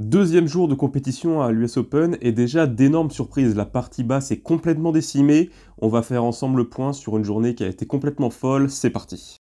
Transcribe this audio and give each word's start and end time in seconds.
Deuxième 0.00 0.46
jour 0.46 0.68
de 0.68 0.76
compétition 0.76 1.42
à 1.42 1.50
l'US 1.50 1.76
Open 1.76 2.18
et 2.20 2.30
déjà 2.30 2.68
d'énormes 2.68 3.10
surprises. 3.10 3.56
La 3.56 3.64
partie 3.64 4.04
basse 4.04 4.30
est 4.30 4.38
complètement 4.38 4.92
décimée. 4.92 5.50
On 5.78 5.88
va 5.88 6.02
faire 6.02 6.22
ensemble 6.22 6.58
le 6.58 6.68
point 6.68 6.92
sur 6.92 7.16
une 7.16 7.24
journée 7.24 7.56
qui 7.56 7.64
a 7.64 7.66
été 7.66 7.84
complètement 7.84 8.30
folle. 8.30 8.70
C'est 8.70 8.90
parti. 8.90 9.38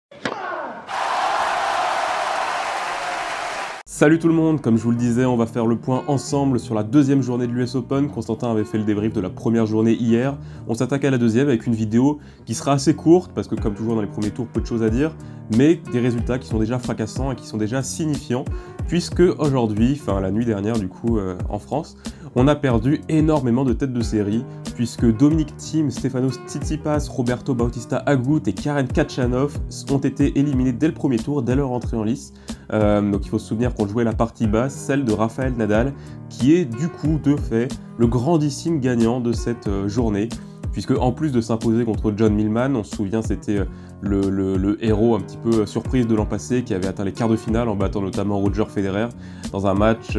Salut 3.98 4.18
tout 4.18 4.28
le 4.28 4.34
monde, 4.34 4.60
comme 4.60 4.76
je 4.76 4.82
vous 4.82 4.90
le 4.90 4.98
disais, 4.98 5.24
on 5.24 5.38
va 5.38 5.46
faire 5.46 5.64
le 5.64 5.74
point 5.74 6.04
ensemble 6.06 6.60
sur 6.60 6.74
la 6.74 6.82
deuxième 6.82 7.22
journée 7.22 7.46
de 7.46 7.52
l'US 7.52 7.76
Open. 7.76 8.10
Constantin 8.10 8.50
avait 8.50 8.66
fait 8.66 8.76
le 8.76 8.84
débrief 8.84 9.14
de 9.14 9.22
la 9.22 9.30
première 9.30 9.64
journée 9.64 9.94
hier. 9.94 10.36
On 10.68 10.74
s'attaque 10.74 11.06
à 11.06 11.10
la 11.10 11.16
deuxième 11.16 11.48
avec 11.48 11.66
une 11.66 11.72
vidéo 11.72 12.18
qui 12.44 12.52
sera 12.52 12.72
assez 12.72 12.92
courte, 12.92 13.32
parce 13.34 13.48
que 13.48 13.54
comme 13.54 13.72
toujours 13.72 13.94
dans 13.94 14.02
les 14.02 14.06
premiers 14.06 14.32
tours, 14.32 14.48
peu 14.48 14.60
de 14.60 14.66
choses 14.66 14.82
à 14.82 14.90
dire, 14.90 15.16
mais 15.56 15.80
des 15.92 16.00
résultats 16.00 16.38
qui 16.38 16.46
sont 16.46 16.58
déjà 16.58 16.78
fracassants 16.78 17.32
et 17.32 17.36
qui 17.36 17.46
sont 17.46 17.56
déjà 17.56 17.82
signifiants, 17.82 18.44
puisque 18.86 19.22
aujourd'hui, 19.38 19.98
enfin 19.98 20.20
la 20.20 20.30
nuit 20.30 20.44
dernière 20.44 20.78
du 20.78 20.88
coup 20.88 21.16
euh, 21.16 21.38
en 21.48 21.58
France, 21.58 21.96
on 22.36 22.48
a 22.48 22.54
perdu 22.54 23.00
énormément 23.08 23.64
de 23.64 23.72
têtes 23.72 23.94
de 23.94 24.02
série, 24.02 24.44
puisque 24.74 25.10
Dominique 25.16 25.56
Thiem, 25.56 25.90
Stefanos 25.90 26.38
Tsitsipas, 26.46 27.08
Roberto 27.08 27.54
Bautista 27.54 28.02
Agut 28.04 28.42
et 28.46 28.52
Karen 28.52 28.86
Kachanov 28.86 29.58
ont 29.90 29.98
été 29.98 30.38
éliminés 30.38 30.72
dès 30.72 30.88
le 30.88 30.92
premier 30.92 31.16
tour, 31.16 31.42
dès 31.42 31.56
leur 31.56 31.72
entrée 31.72 31.96
en 31.96 32.04
lice. 32.04 32.34
Euh, 32.74 33.00
donc 33.10 33.24
il 33.24 33.30
faut 33.30 33.38
se 33.38 33.48
souvenir 33.48 33.74
qu'on 33.74 33.88
jouait 33.88 34.04
la 34.04 34.12
partie 34.12 34.46
basse, 34.46 34.74
celle 34.74 35.06
de 35.06 35.12
Rafael 35.12 35.54
Nadal, 35.54 35.94
qui 36.28 36.54
est 36.54 36.66
du 36.66 36.88
coup 36.88 37.18
de 37.22 37.36
fait 37.36 37.68
le 37.96 38.06
grandissime 38.06 38.80
gagnant 38.80 39.20
de 39.20 39.32
cette 39.32 39.68
euh, 39.68 39.88
journée, 39.88 40.28
puisque 40.72 40.90
en 40.90 41.12
plus 41.12 41.32
de 41.32 41.40
s'imposer 41.40 41.86
contre 41.86 42.12
John 42.14 42.34
Millman, 42.34 42.76
on 42.76 42.84
se 42.84 42.96
souvient 42.96 43.22
c'était 43.22 43.60
euh, 44.04 44.56
le, 44.58 44.84
héros 44.84 45.14
un 45.14 45.20
petit 45.20 45.38
peu 45.38 45.66
surprise 45.66 46.06
de 46.06 46.14
l'an 46.14 46.26
passé 46.26 46.62
qui 46.62 46.74
avait 46.74 46.86
atteint 46.86 47.04
les 47.04 47.12
quarts 47.12 47.28
de 47.28 47.36
finale 47.36 47.68
en 47.68 47.76
battant 47.76 48.00
notamment 48.00 48.38
Roger 48.38 48.64
Federer 48.68 49.08
dans 49.52 49.66
un 49.66 49.74
match 49.74 50.18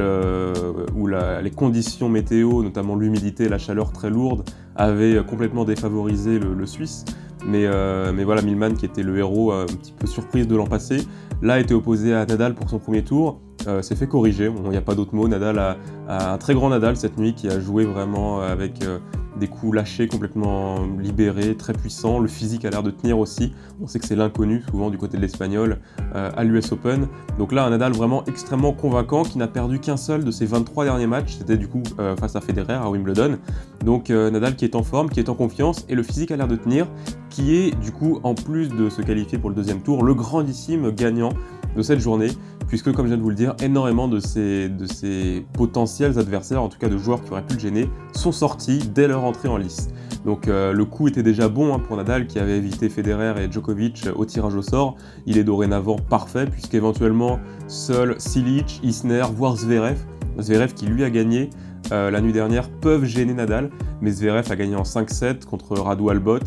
où 0.95 1.07
les 1.07 1.51
conditions 1.51 2.09
météo, 2.09 2.63
notamment 2.63 2.95
l'humidité 2.95 3.45
et 3.45 3.49
la 3.49 3.57
chaleur 3.57 3.91
très 3.91 4.09
lourde, 4.09 4.43
avaient 4.75 5.23
complètement 5.25 5.65
défavorisé 5.65 6.39
le, 6.39 6.65
Suisse. 6.65 7.05
Mais, 7.45 7.67
mais, 8.13 8.23
voilà, 8.23 8.41
Millman 8.41 8.73
qui 8.75 8.85
était 8.85 9.03
le 9.03 9.17
héros 9.17 9.51
un 9.51 9.65
petit 9.65 9.91
peu 9.91 10.07
surprise 10.07 10.47
de 10.47 10.55
l'an 10.55 10.65
passé, 10.65 11.05
là 11.41 11.59
été 11.59 11.73
opposé 11.73 12.13
à 12.13 12.25
Nadal 12.25 12.55
pour 12.55 12.69
son 12.69 12.79
premier 12.79 13.03
tour, 13.03 13.41
euh, 13.67 13.81
s'est 13.81 13.95
fait 13.95 14.07
corriger, 14.07 14.51
il 14.63 14.69
n'y 14.69 14.77
a 14.77 14.81
pas 14.81 14.95
d'autre 14.95 15.13
mot, 15.13 15.27
Nadal 15.27 15.59
a, 15.59 15.77
un 16.07 16.37
très 16.37 16.53
grand 16.53 16.69
Nadal 16.69 16.95
cette 16.95 17.17
nuit 17.17 17.33
qui 17.33 17.49
a 17.49 17.59
joué 17.59 17.83
vraiment 17.83 18.39
avec 18.39 18.83
euh, 18.83 18.99
des 19.37 19.47
coups 19.47 19.75
lâchés, 19.75 20.07
complètement 20.07 20.85
libérés, 20.99 21.55
très 21.55 21.73
puissants, 21.73 22.19
le 22.19 22.27
physique 22.27 22.65
a 22.65 22.69
l'air 22.69 22.83
de 22.83 22.91
tenir 22.91 23.19
aussi, 23.19 23.53
on 23.81 23.87
sait 23.87 23.99
que 23.99 24.05
c'est 24.05 24.15
l'inconnu 24.15 24.63
souvent 24.69 24.89
du 24.89 24.97
côté 24.97 25.17
de 25.17 25.21
l'Espagnol 25.21 25.79
euh, 26.15 26.31
à 26.35 26.43
l'US 26.43 26.71
Open, 26.71 27.07
donc 27.37 27.51
là 27.51 27.65
un 27.65 27.69
Nadal 27.69 27.93
vraiment 27.93 28.23
extrêmement 28.25 28.73
convaincant 28.73 29.23
qui 29.23 29.37
n'a 29.37 29.47
perdu 29.47 29.79
qu'un 29.79 29.97
seul 29.97 30.23
de 30.23 30.31
ses 30.31 30.45
23 30.45 30.85
derniers 30.85 31.07
matchs, 31.07 31.37
c'était 31.37 31.57
du 31.57 31.67
coup 31.67 31.83
face 32.19 32.35
à 32.35 32.41
Federer 32.41 32.73
à 32.73 32.89
Wimbledon, 32.89 33.37
donc 33.83 34.09
Nadal 34.09 34.55
qui 34.55 34.65
est 34.65 34.75
en 34.75 34.83
forme, 34.83 35.09
qui 35.09 35.19
est 35.19 35.29
en 35.29 35.35
confiance 35.35 35.85
et 35.89 35.95
le 35.95 36.03
physique 36.03 36.31
a 36.31 36.37
l'air 36.37 36.47
de 36.47 36.55
tenir, 36.55 36.87
qui 37.29 37.55
est 37.55 37.79
du 37.79 37.91
coup 37.91 38.19
en 38.23 38.33
plus 38.33 38.69
de 38.69 38.89
se 38.89 39.01
qualifier 39.01 39.37
pour 39.37 39.49
le 39.49 39.55
deuxième 39.55 39.81
tour, 39.81 40.03
le 40.03 40.13
grandissime 40.13 40.91
gagnant 40.91 41.29
de 41.75 41.81
cette 41.81 41.99
journée, 41.99 42.29
puisque 42.67 42.91
comme 42.91 43.05
je 43.05 43.09
viens 43.09 43.17
de 43.17 43.23
vous 43.23 43.29
le 43.29 43.35
dire, 43.35 43.55
énormément 43.61 44.07
de 44.07 44.19
ces 44.19 45.45
potentiels 45.53 46.19
adversaires, 46.19 46.61
en 46.61 46.69
tout 46.69 46.77
cas 46.77 46.89
de 46.89 46.97
joueurs 46.97 47.23
qui 47.23 47.31
auraient 47.31 47.45
pu 47.45 47.55
le 47.55 47.59
gêner, 47.59 47.89
sont 48.13 48.31
sortis 48.31 48.79
dès 48.93 49.07
leur 49.07 49.23
entrée 49.23 49.47
en 49.47 49.57
lice. 49.57 49.89
Donc 50.25 50.47
euh, 50.47 50.73
le 50.73 50.83
coup 50.83 51.07
était 51.07 51.23
déjà 51.23 51.47
bon 51.47 51.73
hein, 51.73 51.79
pour 51.79 51.95
Nadal 51.95 52.27
qui 52.27 52.37
avait 52.37 52.57
évité 52.57 52.89
Federer 52.89 53.41
et 53.41 53.49
Djokovic 53.49 54.07
au 54.13 54.25
tirage 54.25 54.55
au 54.55 54.61
sort. 54.61 54.97
Il 55.25 55.37
est 55.37 55.45
dorénavant 55.45 55.95
parfait 55.95 56.45
puisqu'éventuellement 56.45 57.39
seul 57.67 58.15
Silic, 58.19 58.81
Isner, 58.83 59.23
voire 59.33 59.55
Zverev, 59.55 59.97
Zverev 60.39 60.73
qui 60.73 60.85
lui 60.85 61.05
a 61.05 61.09
gagné 61.09 61.49
euh, 61.93 62.11
la 62.11 62.19
nuit 62.19 62.33
dernière, 62.33 62.69
peuvent 62.69 63.05
gêner 63.05 63.33
Nadal. 63.33 63.69
Mais 64.01 64.11
Zverev 64.11 64.51
a 64.51 64.55
gagné 64.57 64.75
en 64.75 64.83
5-7 64.83 65.45
contre 65.45 65.75
Radu 65.77 66.09
Albot. 66.09 66.39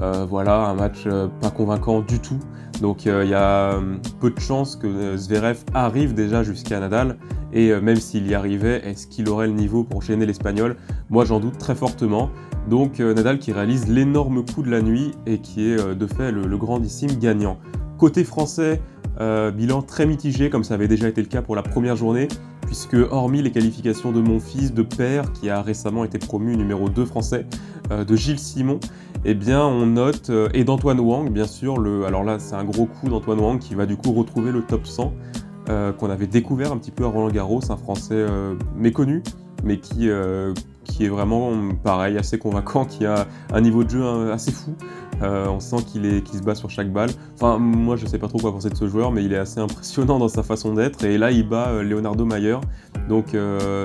Euh, 0.00 0.26
voilà, 0.28 0.66
un 0.66 0.74
match 0.74 1.06
pas 1.40 1.50
convaincant 1.50 2.00
du 2.00 2.20
tout. 2.20 2.38
Donc 2.80 3.06
euh, 3.06 3.24
il 3.24 3.30
y 3.30 3.34
a 3.34 3.74
euh, 3.74 3.96
peu 4.20 4.30
de 4.30 4.40
chances 4.40 4.76
que 4.76 5.16
Zverev 5.16 5.58
arrive 5.74 6.14
déjà 6.14 6.42
jusqu'à 6.42 6.80
Nadal. 6.80 7.16
Et 7.52 7.70
euh, 7.70 7.80
même 7.80 7.96
s'il 7.96 8.26
y 8.26 8.34
arrivait, 8.34 8.82
est-ce 8.84 9.06
qu'il 9.06 9.28
aurait 9.28 9.46
le 9.46 9.52
niveau 9.52 9.84
pour 9.84 10.02
gêner 10.02 10.26
l'Espagnol? 10.26 10.76
Moi 11.08 11.24
j'en 11.24 11.40
doute 11.40 11.58
très 11.58 11.74
fortement. 11.74 12.30
Donc 12.68 12.98
Nadal 12.98 13.38
qui 13.38 13.52
réalise 13.52 13.88
l'énorme 13.88 14.44
coup 14.44 14.62
de 14.62 14.70
la 14.70 14.80
nuit 14.80 15.12
et 15.26 15.38
qui 15.38 15.70
est 15.70 15.94
de 15.94 16.06
fait 16.06 16.32
le, 16.32 16.56
grandissime 16.56 17.18
gagnant. 17.18 17.58
Côté 17.98 18.24
français, 18.24 18.80
bilan 19.20 19.82
très 19.82 20.06
mitigé 20.06 20.48
comme 20.48 20.64
ça 20.64 20.72
avait 20.72 20.88
déjà 20.88 21.08
été 21.08 21.20
le 21.20 21.26
cas 21.26 21.42
pour 21.42 21.56
la 21.56 21.62
première 21.62 21.94
journée 21.94 22.26
puisque 22.64 22.94
hormis 22.94 23.42
les 23.42 23.50
qualifications 23.50 24.12
de 24.12 24.22
mon 24.22 24.40
fils, 24.40 24.72
de 24.72 24.80
père, 24.80 25.30
qui 25.32 25.50
a 25.50 25.60
récemment 25.60 26.04
été 26.04 26.18
promu 26.18 26.56
numéro 26.56 26.88
2 26.88 27.04
français, 27.04 27.44
de 27.90 28.16
Gilles 28.16 28.38
Simon, 28.38 28.80
eh 29.24 29.34
bien 29.34 29.64
on 29.64 29.86
note, 29.86 30.30
euh, 30.30 30.48
et 30.52 30.64
d'Antoine 30.64 31.00
Wang 31.00 31.30
bien 31.30 31.46
sûr, 31.46 31.78
le, 31.78 32.04
alors 32.04 32.24
là 32.24 32.38
c'est 32.38 32.54
un 32.54 32.64
gros 32.64 32.86
coup 32.86 33.08
d'Antoine 33.08 33.40
Wang 33.40 33.58
qui 33.58 33.74
va 33.74 33.86
du 33.86 33.96
coup 33.96 34.12
retrouver 34.12 34.52
le 34.52 34.62
top 34.62 34.86
100 34.86 35.12
euh, 35.70 35.92
qu'on 35.92 36.10
avait 36.10 36.26
découvert 36.26 36.72
un 36.72 36.76
petit 36.76 36.90
peu 36.90 37.04
à 37.04 37.08
Roland 37.08 37.30
Garros, 37.30 37.60
un 37.70 37.76
français 37.76 38.14
euh, 38.14 38.54
méconnu, 38.76 39.22
mais 39.64 39.78
qui, 39.78 40.10
qui 40.84 41.04
est 41.06 41.08
vraiment 41.08 41.52
pareil, 41.82 42.18
assez 42.18 42.38
convaincant, 42.38 42.84
qui 42.84 43.06
a 43.06 43.26
un 43.50 43.62
niveau 43.62 43.82
de 43.82 43.88
jeu 43.88 44.30
assez 44.30 44.52
fou. 44.52 44.74
on 45.22 45.58
sent 45.58 45.84
qu'il 45.90 46.22
se 46.26 46.42
bat 46.42 46.54
sur 46.54 46.68
chaque 46.68 46.92
balle. 46.92 47.08
Enfin, 47.36 47.56
moi 47.58 47.96
je 47.96 48.04
sais 48.04 48.18
pas 48.18 48.28
trop 48.28 48.38
quoi 48.38 48.52
penser 48.52 48.68
de 48.68 48.76
ce 48.76 48.86
joueur, 48.88 49.10
mais 49.10 49.24
il 49.24 49.32
est 49.32 49.38
assez 49.38 49.58
impressionnant 49.58 50.18
dans 50.18 50.28
sa 50.28 50.42
façon 50.42 50.74
d'être. 50.74 51.02
Et 51.02 51.16
là, 51.16 51.30
il 51.30 51.48
bat 51.48 51.82
Leonardo 51.82 52.26
Mayer. 52.26 52.58
Donc, 53.08 53.36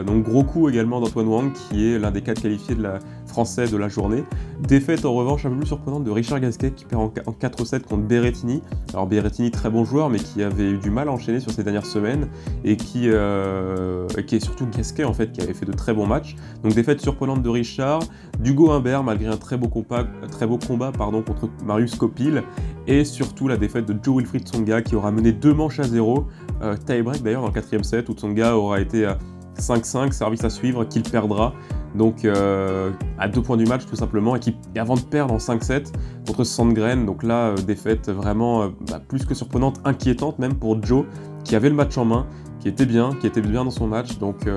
donc 0.05 0.23
gros 0.23 0.43
coup 0.43 0.69
également 0.69 1.01
d'Antoine 1.01 1.27
Wang, 1.27 1.51
qui 1.53 1.91
est 1.91 1.99
l'un 1.99 2.11
des 2.11 2.21
quatre 2.21 2.41
qualifiés 2.41 2.75
de 2.75 2.81
la, 2.81 2.99
français 3.29 3.67
de 3.67 3.77
la 3.77 3.87
journée. 3.87 4.23
Défaite 4.67 5.05
en 5.05 5.13
revanche 5.13 5.45
un 5.45 5.49
peu 5.49 5.57
plus 5.57 5.67
surprenante 5.67 6.03
de 6.03 6.11
Richard 6.11 6.41
Gasquet 6.41 6.71
qui 6.71 6.83
perd 6.83 7.01
en 7.25 7.31
4-7 7.31 7.83
contre 7.83 8.03
Berrettini. 8.03 8.61
Alors 8.93 9.07
Berrettini 9.07 9.51
très 9.51 9.69
bon 9.69 9.85
joueur 9.85 10.09
mais 10.09 10.17
qui 10.17 10.43
avait 10.43 10.71
eu 10.71 10.77
du 10.77 10.89
mal 10.89 11.07
à 11.07 11.11
enchaîner 11.11 11.39
sur 11.39 11.51
ces 11.51 11.63
dernières 11.63 11.85
semaines 11.85 12.27
et 12.65 12.75
qui, 12.75 13.03
euh, 13.05 14.07
est 14.17 14.39
surtout 14.39 14.67
Gasquet 14.67 15.05
en 15.05 15.13
fait 15.13 15.31
qui 15.31 15.41
avait 15.41 15.53
fait 15.53 15.65
de 15.65 15.71
très 15.71 15.93
bons 15.93 16.07
matchs. 16.07 16.35
Donc 16.63 16.73
défaite 16.73 16.99
surprenante 17.01 17.41
de 17.41 17.49
Richard, 17.49 18.01
d'Hugo 18.39 18.71
Humbert 18.71 19.03
malgré 19.03 19.27
un 19.27 19.37
très 19.37 19.57
beau 19.57 19.69
combat, 19.69 20.05
très 20.31 20.47
beau 20.47 20.57
combat 20.57 20.91
pardon, 20.91 21.21
contre 21.21 21.49
Marius 21.63 21.95
Copil 21.95 22.43
et 22.87 23.05
surtout 23.05 23.47
la 23.47 23.57
défaite 23.57 23.85
de 23.85 23.95
Joe 24.03 24.17
Wilfried 24.17 24.47
Tsonga 24.47 24.81
qui 24.81 24.95
aura 24.95 25.11
mené 25.11 25.31
deux 25.31 25.53
manches 25.53 25.79
à 25.79 25.83
zéro. 25.83 26.27
Euh, 26.61 26.75
d'ailleurs 26.85 27.41
dans 27.41 27.47
le 27.47 27.53
quatrième 27.53 27.83
set 27.83 28.09
où 28.09 28.13
Tsonga 28.13 28.55
aura 28.55 28.79
été 28.79 29.05
à 29.05 29.17
5-5, 29.59 30.11
service 30.11 30.43
à 30.43 30.49
suivre, 30.49 30.85
qu'il 30.85 31.03
perdra. 31.03 31.53
Donc 31.95 32.23
euh, 32.23 32.91
à 33.17 33.27
deux 33.27 33.41
points 33.41 33.57
du 33.57 33.65
match 33.65 33.85
tout 33.85 33.95
simplement, 33.95 34.35
et, 34.35 34.39
avant 34.79 34.95
de 34.95 35.01
perdre 35.01 35.33
en 35.33 35.37
5-7 35.37 35.91
contre 36.27 36.43
Sandgren, 36.43 37.05
donc 37.05 37.23
là, 37.23 37.49
euh, 37.49 37.55
défaite 37.55 38.09
vraiment 38.09 38.63
euh, 38.63 38.67
bah, 38.89 39.01
plus 39.05 39.25
que 39.25 39.33
surprenante, 39.33 39.79
inquiétante 39.85 40.39
même 40.39 40.55
pour 40.55 40.83
Joe, 40.83 41.05
qui 41.43 41.55
avait 41.55 41.69
le 41.69 41.75
match 41.75 41.97
en 41.97 42.05
main, 42.05 42.27
qui 42.59 42.67
était 42.67 42.85
bien, 42.85 43.11
qui 43.19 43.27
était 43.27 43.41
bien 43.41 43.65
dans 43.65 43.71
son 43.71 43.87
match, 43.87 44.19
donc 44.19 44.47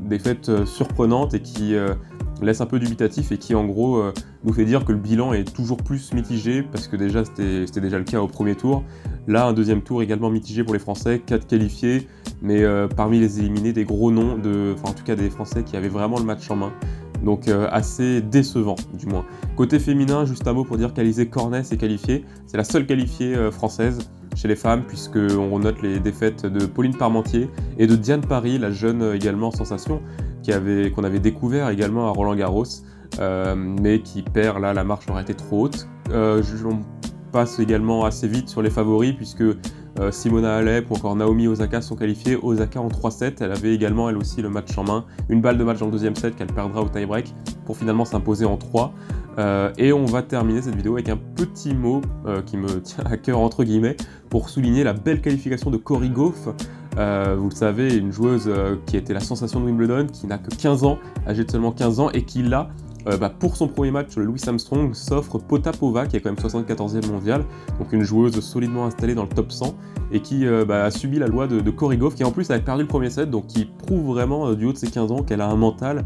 défaite 0.00 0.64
surprenante 0.64 1.34
et 1.34 1.40
qui 1.42 1.76
laisse 2.42 2.60
un 2.60 2.66
peu 2.66 2.78
dubitatif 2.78 3.32
et 3.32 3.38
qui 3.38 3.54
en 3.54 3.64
gros 3.64 4.02
nous 4.44 4.52
fait 4.52 4.64
dire 4.64 4.84
que 4.84 4.92
le 4.92 4.98
bilan 4.98 5.32
est 5.32 5.54
toujours 5.54 5.78
plus 5.78 6.12
mitigé, 6.12 6.62
parce 6.62 6.88
que 6.88 6.96
déjà 6.96 7.24
c'était 7.24 7.80
déjà 7.80 7.98
le 7.98 8.04
cas 8.04 8.20
au 8.20 8.28
premier 8.28 8.54
tour. 8.54 8.82
Là, 9.26 9.46
un 9.46 9.52
deuxième 9.54 9.82
tour 9.82 10.02
également 10.02 10.28
mitigé 10.28 10.64
pour 10.64 10.74
les 10.74 10.80
Français, 10.80 11.22
4 11.24 11.46
qualifiés, 11.46 12.08
mais 12.42 12.62
euh, 12.62 12.88
parmi 12.88 13.18
les 13.18 13.40
éliminés, 13.40 13.72
des 13.72 13.84
gros 13.84 14.10
noms, 14.10 14.36
de, 14.36 14.74
enfin 14.74 14.90
en 14.90 14.92
tout 14.94 15.04
cas 15.04 15.16
des 15.16 15.30
Français 15.30 15.62
qui 15.64 15.76
avaient 15.76 15.88
vraiment 15.88 16.18
le 16.18 16.24
match 16.24 16.50
en 16.50 16.56
main. 16.56 16.72
Donc 17.24 17.48
euh, 17.48 17.66
assez 17.70 18.20
décevant 18.20 18.76
du 18.92 19.06
moins. 19.06 19.24
Côté 19.56 19.78
féminin, 19.78 20.26
juste 20.26 20.46
un 20.46 20.52
mot 20.52 20.64
pour 20.64 20.76
dire 20.76 20.92
qu'Alizé 20.92 21.26
Cornet 21.26 21.62
est 21.70 21.76
qualifiée. 21.78 22.24
C'est 22.46 22.58
la 22.58 22.64
seule 22.64 22.84
qualifiée 22.84 23.34
euh, 23.34 23.50
française 23.50 24.10
chez 24.36 24.48
les 24.48 24.56
femmes, 24.56 24.82
puisqu'on 24.82 25.58
note 25.58 25.80
les 25.80 26.00
défaites 26.00 26.44
de 26.44 26.66
Pauline 26.66 26.96
Parmentier 26.96 27.48
et 27.78 27.86
de 27.86 27.96
Diane 27.96 28.20
Paris, 28.20 28.58
la 28.58 28.72
jeune 28.72 29.14
également 29.14 29.52
sensation, 29.52 30.02
qu'on 30.44 31.04
avait, 31.04 31.18
découvert 31.18 31.68
également 31.68 32.08
à 32.08 32.10
Roland 32.10 32.34
Garros, 32.34 32.64
mais 33.56 34.00
qui 34.00 34.22
perd 34.22 34.60
là, 34.60 34.74
la 34.74 34.84
marche 34.84 35.08
aurait 35.08 35.22
été 35.22 35.34
trop 35.34 35.64
haute. 35.64 35.88
on 36.10 36.80
passe 37.32 37.58
également 37.58 38.04
assez 38.04 38.28
vite 38.28 38.48
sur 38.48 38.62
les 38.62 38.70
favoris, 38.70 39.14
puisque 39.14 39.42
euh, 40.00 40.10
Simona 40.10 40.56
Alep 40.56 40.90
ou 40.90 40.94
encore 40.94 41.14
Naomi 41.14 41.46
Osaka 41.46 41.80
sont 41.80 41.94
qualifiées. 41.94 42.36
Osaka 42.42 42.80
en 42.80 42.88
3-7, 42.88 43.34
elle 43.40 43.52
avait 43.52 43.74
également 43.74 44.10
elle 44.10 44.16
aussi 44.16 44.42
le 44.42 44.48
match 44.48 44.76
en 44.76 44.84
main. 44.84 45.04
Une 45.28 45.40
balle 45.40 45.56
de 45.56 45.64
match 45.64 45.78
dans 45.78 45.86
le 45.86 45.92
deuxième 45.92 46.16
set 46.16 46.34
qu'elle 46.34 46.48
perdra 46.48 46.82
au 46.82 46.88
tie-break 46.88 47.32
pour 47.64 47.76
finalement 47.76 48.04
s'imposer 48.04 48.44
en 48.44 48.56
3. 48.56 48.92
Euh, 49.38 49.72
et 49.78 49.92
on 49.92 50.04
va 50.04 50.22
terminer 50.22 50.62
cette 50.62 50.74
vidéo 50.74 50.94
avec 50.94 51.08
un 51.08 51.16
petit 51.16 51.74
mot 51.74 52.00
euh, 52.26 52.42
qui 52.42 52.56
me 52.56 52.80
tient 52.82 53.04
à 53.04 53.16
cœur 53.16 53.38
entre 53.38 53.62
guillemets 53.64 53.96
pour 54.30 54.48
souligner 54.48 54.82
la 54.82 54.92
belle 54.92 55.20
qualification 55.20 55.70
de 55.70 55.76
Cory 55.76 56.10
Goff. 56.10 56.48
Vous 56.96 57.48
le 57.48 57.54
savez, 57.54 57.96
une 57.96 58.12
joueuse 58.12 58.50
qui 58.86 58.96
était 58.96 59.14
la 59.14 59.20
sensation 59.20 59.60
de 59.60 59.66
Wimbledon, 59.66 60.06
qui 60.06 60.26
n'a 60.26 60.38
que 60.38 60.54
15 60.54 60.84
ans, 60.84 60.98
âgée 61.26 61.44
de 61.44 61.50
seulement 61.50 61.72
15 61.72 62.00
ans, 62.00 62.10
et 62.10 62.24
qui 62.24 62.42
là 62.42 62.68
bah, 63.04 63.28
pour 63.28 63.56
son 63.56 63.68
premier 63.68 63.90
match, 63.90 64.16
Louis 64.16 64.40
Armstrong 64.46 64.94
s'offre 64.94 65.38
Potapova, 65.38 66.06
qui 66.06 66.16
est 66.16 66.20
quand 66.20 66.30
même 66.30 66.38
74e 66.38 67.10
mondial, 67.10 67.44
donc 67.78 67.92
une 67.92 68.02
joueuse 68.02 68.40
solidement 68.40 68.86
installée 68.86 69.14
dans 69.14 69.24
le 69.24 69.28
top 69.28 69.52
100, 69.52 69.74
et 70.12 70.20
qui 70.20 70.46
bah, 70.66 70.84
a 70.84 70.90
subi 70.90 71.18
la 71.18 71.26
loi 71.26 71.46
de, 71.46 71.60
de 71.60 71.70
Korigov, 71.70 72.14
qui 72.14 72.24
en 72.24 72.30
plus 72.30 72.50
avait 72.50 72.62
perdu 72.62 72.82
le 72.82 72.88
premier 72.88 73.10
set, 73.10 73.30
donc 73.30 73.46
qui 73.46 73.66
prouve 73.66 74.06
vraiment 74.06 74.54
du 74.54 74.64
haut 74.66 74.72
de 74.72 74.78
ses 74.78 74.90
15 74.90 75.12
ans 75.12 75.22
qu'elle 75.22 75.40
a 75.40 75.48
un 75.48 75.56
mental 75.56 76.04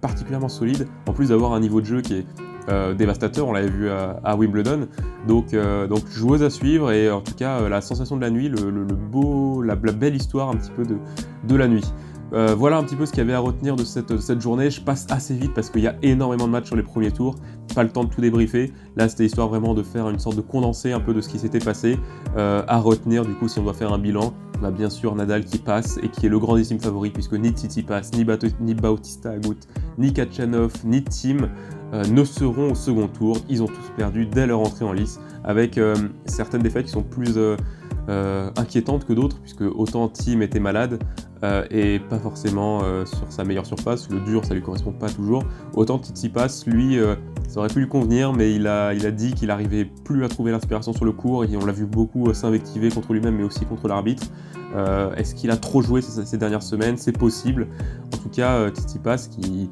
particulièrement 0.00 0.48
solide, 0.48 0.86
en 1.08 1.12
plus 1.12 1.30
d'avoir 1.30 1.52
un 1.52 1.60
niveau 1.60 1.80
de 1.80 1.86
jeu 1.86 2.00
qui 2.00 2.14
est 2.14 2.26
euh, 2.68 2.94
dévastateur, 2.94 3.48
on 3.48 3.52
l'avait 3.52 3.70
vu 3.70 3.90
à, 3.90 4.36
Wimbledon. 4.36 4.86
Donc, 5.26 5.54
euh, 5.54 5.86
donc 5.86 6.06
joueuse 6.08 6.42
à 6.42 6.50
suivre 6.50 6.92
et 6.92 7.10
en 7.10 7.20
tout 7.20 7.34
cas 7.34 7.60
euh, 7.60 7.68
la 7.68 7.80
sensation 7.80 8.16
de 8.16 8.20
la 8.20 8.30
nuit, 8.30 8.48
le, 8.48 8.84
beau, 8.84 9.62
la, 9.62 9.74
belle 9.74 10.14
histoire 10.14 10.48
un 10.48 10.56
petit 10.56 10.70
peu 10.70 10.84
de, 10.84 10.96
de 11.44 11.56
la 11.56 11.68
nuit. 11.68 11.84
Voilà 12.32 12.78
un 12.78 12.84
petit 12.84 12.96
peu 12.96 13.06
ce 13.06 13.12
qu'il 13.12 13.18
y 13.18 13.22
avait 13.22 13.34
à 13.34 13.38
retenir 13.38 13.76
de 13.76 13.84
cette, 13.84 14.40
journée. 14.40 14.70
Je 14.70 14.80
passe 14.80 15.06
assez 15.10 15.34
vite 15.34 15.52
parce 15.54 15.70
qu'il 15.70 15.82
y 15.82 15.86
a 15.86 15.96
énormément 16.02 16.46
de 16.46 16.52
matchs 16.52 16.66
sur 16.66 16.76
les 16.76 16.82
premiers 16.82 17.12
tours. 17.12 17.34
Pas 17.74 17.82
le 17.82 17.90
temps 17.90 18.04
de 18.04 18.10
tout 18.10 18.20
débriefer. 18.20 18.72
Là, 18.96 19.08
c'était 19.08 19.26
histoire 19.26 19.48
vraiment 19.48 19.74
de 19.74 19.82
faire 19.82 20.08
une 20.08 20.18
sorte 20.18 20.36
de 20.36 20.40
condensé 20.40 20.92
un 20.92 21.00
peu 21.00 21.14
de 21.14 21.20
ce 21.20 21.28
qui 21.28 21.38
s'était 21.38 21.58
passé. 21.58 21.98
à 22.36 22.78
retenir, 22.78 23.24
du 23.24 23.34
coup, 23.34 23.48
si 23.48 23.58
on 23.58 23.64
doit 23.64 23.74
faire 23.74 23.92
un 23.92 23.98
bilan, 23.98 24.32
bah, 24.62 24.70
bien 24.70 24.90
sûr 24.90 25.12
Nadal 25.16 25.44
qui 25.44 25.58
passe 25.58 25.98
et 26.04 26.08
qui 26.08 26.26
est 26.26 26.28
le 26.28 26.38
grandissime 26.38 26.78
favori 26.78 27.10
puisque 27.10 27.32
ni 27.32 27.52
Titi 27.52 27.82
passe, 27.82 28.12
ni, 28.12 28.24
Bautista 28.74 29.30
Agut, 29.32 29.58
ni 29.98 30.12
Kachanov, 30.12 30.72
ni 30.84 31.02
Tim 31.02 31.48
euh, 31.92 32.04
ne 32.04 32.22
seront 32.22 32.70
au 32.70 32.74
second 32.76 33.08
tour. 33.08 33.38
Ils 33.48 33.60
ont 33.64 33.66
tous 33.66 33.90
perdu 33.96 34.24
dès 34.24 34.46
leur 34.46 34.60
entrée 34.60 34.84
en 34.84 34.92
lice, 34.92 35.18
avec 35.42 35.78
euh, 35.78 35.96
certaines 36.26 36.62
défaites 36.62 36.86
qui 36.86 36.92
sont 36.92 37.02
plus 37.02 37.34
euh, 37.36 38.50
inquiétantes 38.56 39.04
que 39.04 39.12
d'autres, 39.12 39.40
puisque 39.40 39.62
autant 39.62 40.06
Tim 40.06 40.40
était 40.42 40.60
malade 40.60 41.02
et 41.70 41.98
pas 41.98 42.18
forcément 42.18 42.80
sur 43.04 43.30
sa 43.30 43.44
meilleure 43.44 43.66
surface, 43.66 44.08
le 44.10 44.20
dur 44.20 44.44
ça 44.44 44.54
lui 44.54 44.62
correspond 44.62 44.92
pas 44.92 45.08
toujours, 45.08 45.44
autant 45.74 45.98
Tsitsipas, 45.98 46.64
lui, 46.66 46.98
ça 47.48 47.60
aurait 47.60 47.68
pu 47.68 47.80
lui 47.80 47.88
convenir, 47.88 48.32
mais 48.32 48.54
il 48.54 48.66
a, 48.66 48.94
dit 49.10 49.32
qu'il 49.34 49.50
arrivait 49.50 49.84
plus 49.84 50.24
à 50.24 50.28
trouver 50.28 50.52
l'inspiration 50.52 50.92
sur 50.92 51.04
le 51.04 51.12
court, 51.12 51.44
et 51.44 51.56
on 51.56 51.64
l'a 51.64 51.72
vu 51.72 51.86
beaucoup 51.86 52.32
s'invectiver 52.32 52.90
contre 52.90 53.12
lui-même, 53.12 53.36
mais 53.36 53.44
aussi 53.44 53.64
contre 53.64 53.88
l'arbitre. 53.88 54.24
Est-ce 55.16 55.34
qu'il 55.34 55.50
a 55.50 55.56
trop 55.56 55.82
joué 55.82 56.00
ces, 56.00 56.24
ces 56.24 56.38
dernières 56.38 56.62
semaines? 56.62 56.96
C'est 56.96 57.16
possible. 57.16 57.66
En 58.14 58.16
tout 58.18 58.28
cas, 58.28 58.68
Tsitsipas 58.70 59.28
qui 59.30 59.70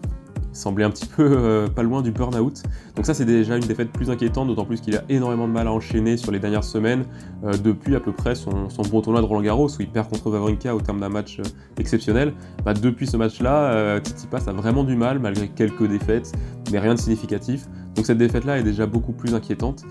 semblait 0.52 0.84
un 0.84 0.90
petit 0.90 1.06
peu 1.06 1.26
euh, 1.26 1.68
pas 1.68 1.82
loin 1.82 2.02
du 2.02 2.10
burn-out. 2.10 2.62
Donc 2.96 3.06
ça 3.06 3.14
c'est 3.14 3.24
déjà 3.24 3.56
une 3.56 3.64
défaite 3.64 3.90
plus 3.90 4.10
inquiétante, 4.10 4.48
d'autant 4.48 4.64
plus 4.64 4.80
qu'il 4.80 4.96
a 4.96 5.02
énormément 5.08 5.46
de 5.46 5.52
mal 5.52 5.66
à 5.66 5.72
enchaîner 5.72 6.16
sur 6.16 6.32
les 6.32 6.38
dernières 6.38 6.64
semaines, 6.64 7.04
euh, 7.44 7.52
depuis 7.56 7.96
à 7.96 8.00
peu 8.00 8.12
près 8.12 8.34
son, 8.34 8.68
bon 8.90 9.00
tournoi 9.00 9.20
de 9.20 9.26
Roland 9.26 9.42
Garros, 9.42 9.68
où 9.68 9.80
il 9.80 9.88
perd 9.88 10.08
contre 10.08 10.30
Wawrinka 10.30 10.74
au 10.74 10.80
terme 10.80 11.00
d'un 11.00 11.08
match 11.08 11.38
euh, 11.40 11.44
exceptionnel. 11.78 12.32
Bah, 12.64 12.74
depuis 12.74 13.06
ce 13.06 13.16
match-là, 13.16 13.98
Tsitsipas 14.00 14.48
a 14.48 14.52
vraiment 14.52 14.84
du 14.84 14.96
mal, 14.96 15.18
malgré 15.18 15.48
quelques 15.48 15.86
défaites, 15.86 16.32
mais 16.72 16.78
rien 16.78 16.94
de 16.94 16.98
significatif. 16.98 17.66
Donc 17.94 18.06
cette 18.06 18.18
défaite-là 18.18 18.58
est 18.58 18.62
déjà 18.62 18.86
beaucoup 18.86 19.12
plus 19.12 19.34
inquiétante, 19.34 19.84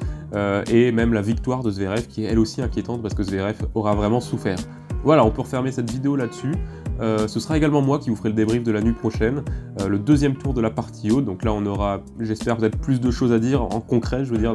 et 0.72 0.92
même 0.92 1.14
la 1.14 1.22
victoire 1.22 1.64
de 1.64 1.72
Zverev 1.72 2.08
qui 2.08 2.24
est 2.24 2.28
elle 2.28 2.40
aussi 2.40 2.62
inquiétante, 2.62 3.02
parce 3.02 3.14
que 3.14 3.24
Zverev 3.24 3.56
aura 3.74 3.96
vraiment 3.96 4.20
souffert. 4.20 4.58
Voilà, 5.04 5.26
on 5.26 5.32
peut 5.32 5.42
refermer 5.42 5.72
cette 5.72 5.90
vidéo 5.90 6.16
là-dessus. 6.16 6.54
Euh, 7.02 7.28
ce 7.28 7.40
sera 7.40 7.58
également 7.58 7.82
moi 7.82 8.00
qui 8.00 8.10
vous 8.10 8.16
ferai 8.16 8.30
le 8.30 8.36
débrief 8.36 8.64
de 8.64 8.72
la 8.72 8.82
nuit 8.82 8.94
prochaine, 8.94 9.44
euh, 9.80 9.88
le 9.88 10.00
deuxième 10.00 10.36
tour 10.36 10.54
de 10.54 10.62
la 10.62 10.70
partie 10.70 11.12
haute. 11.12 11.26
Donc 11.26 11.44
là, 11.44 11.54
on 11.54 11.66
aura, 11.66 12.02
j'espère, 12.20 12.58
peut-être 12.58 12.78
plus 12.78 13.00
de 13.00 13.12
choses 13.12 13.32
à 13.32 13.40
dire 13.40 13.62
en 13.62 13.80
concret, 13.80 14.26
je 14.26 14.32
veux 14.32 14.38
dire, 14.38 14.54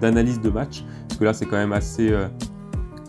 d'analyse 0.00 0.40
de, 0.40 0.50
match, 0.50 0.84
parce 1.08 1.18
que 1.18 1.24
là, 1.24 1.32
c'est 1.32 1.46
quand 1.46 1.56
même 1.56 1.72
assez 1.72 2.10
euh, 2.10 2.26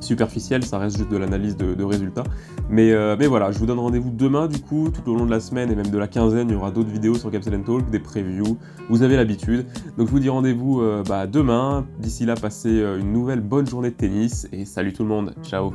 superficiel, 0.02 0.64
ça 0.64 0.78
reste 0.78 0.98
juste 0.98 1.10
de 1.10 1.18
l'analyse 1.18 1.58
de, 1.58 1.84
résultats. 1.84 2.24
Mais, 2.70 2.94
voilà, 3.26 3.52
je 3.52 3.58
vous 3.58 3.66
donne 3.66 3.80
rendez-vous 3.80 4.12
demain, 4.12 4.48
du 4.48 4.60
coup, 4.60 4.90
tout 4.90 5.12
au 5.12 5.16
long 5.16 5.26
de 5.26 5.32
la 5.32 5.40
semaine 5.40 5.72
et 5.72 5.76
même 5.76 5.90
de 5.90 5.98
la 5.98 6.08
quinzaine, 6.08 6.50
il 6.50 6.54
y 6.54 6.56
aura 6.56 6.70
d'autres 6.70 6.92
vidéos 6.92 7.16
sur 7.16 7.32
Capsule 7.32 7.60
Talk, 7.64 7.90
des 7.90 8.00
previews, 8.00 8.58
vous 8.90 9.02
avez 9.02 9.16
l'habitude. 9.16 9.66
Donc 9.98 10.08
je 10.08 10.12
vous 10.12 10.20
dis 10.20 10.30
rendez-vous 10.30 10.82
bah, 11.08 11.26
demain. 11.26 11.88
D'ici 12.00 12.26
là, 12.26 12.36
passez 12.36 12.70
une 13.00 13.12
nouvelle 13.12 13.42
bonne 13.42 13.68
journée 13.68 13.90
de 13.90 13.96
tennis 13.96 14.48
et 14.52 14.66
salut 14.66 14.94
tout 14.94 15.04
le 15.04 15.10
monde. 15.10 15.34
Ciao 15.44 15.74